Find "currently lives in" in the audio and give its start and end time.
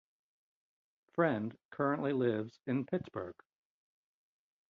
1.69-2.87